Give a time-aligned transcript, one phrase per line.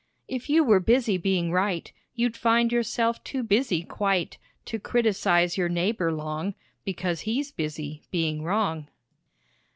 [0.27, 5.69] "If you were busy being right, You'd find yourself too busy quite To criticize your
[5.69, 8.87] neighbor long Because he's busy being wrong."